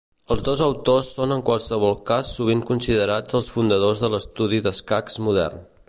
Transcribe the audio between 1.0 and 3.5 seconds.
són en qualsevol cas sovint considerats